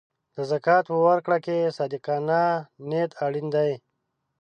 [0.35, 2.41] د زکات په ورکړه کې صادقانه
[2.89, 3.71] نیت اړین دی.